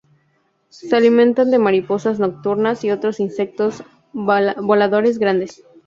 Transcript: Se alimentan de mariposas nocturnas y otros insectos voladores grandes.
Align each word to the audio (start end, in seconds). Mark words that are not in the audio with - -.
Se 0.69 0.95
alimentan 0.95 1.51
de 1.51 1.59
mariposas 1.59 2.17
nocturnas 2.19 2.83
y 2.83 2.89
otros 2.89 3.19
insectos 3.19 3.83
voladores 4.15 5.19
grandes. 5.19 5.61